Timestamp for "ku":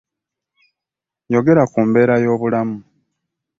1.71-1.79